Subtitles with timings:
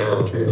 [0.00, 0.48] Awake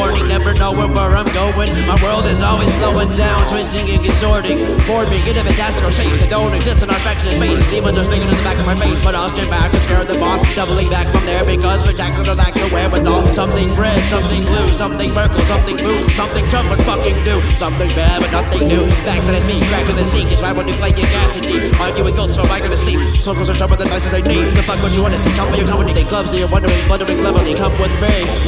[0.00, 1.68] morning, never knowing where I'm going.
[1.84, 4.64] My world is always slowing down, twisting and consorting.
[4.88, 7.60] Forming into fantastical shapes that don't exist in our fractional space.
[7.68, 10.04] Demons are speaking in the back of my face, but I'll stand back and scare
[10.08, 10.40] them off.
[10.56, 13.28] Doubling back from there because spectacular lack of wherewithal.
[13.36, 17.36] Something red, something blue, something purple, something blue, something Trump would fucking do.
[17.60, 18.88] Something bad, but nothing new.
[19.04, 21.44] Facts that I speak, cracking the sink is right when you play your gas is
[21.44, 21.76] deep.
[21.76, 23.00] Argue with ghosts, I go to sleep.
[23.20, 24.48] Circles are sharper than dice as I need.
[24.56, 25.32] The fuck what you wanna see?
[25.36, 25.92] Come for your company.
[25.92, 27.56] They clubs, you're wondering, wondering, leveling.
[27.60, 28.39] Come with me.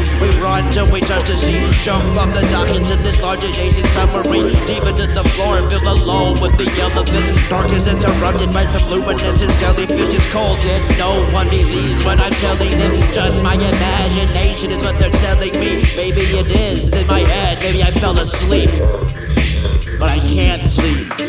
[0.73, 1.61] We touch the sea.
[1.85, 4.49] Jump from the dock into this large adjacent submarine.
[4.67, 7.49] Deep into the floor and feel alone with the elements.
[7.51, 10.15] Darkness interrupted by some luminescent jellyfish.
[10.15, 12.93] It's cold and no one believes what I'm telling them.
[13.13, 15.85] Just my imagination is what they're telling me.
[15.95, 17.61] Maybe it is in my head.
[17.61, 18.71] Maybe I fell asleep.
[20.01, 21.22] But I can't sleep.